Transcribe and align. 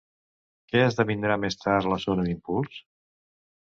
Què 0.71 0.81
esdevindria 0.85 1.37
més 1.43 1.59
tard 1.65 1.91
la 1.91 1.99
zona 2.07 2.27
d'impuls? 2.31 2.85